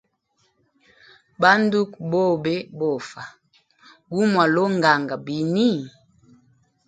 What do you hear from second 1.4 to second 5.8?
Ba nduku bobe bofa gumwalonganga bini.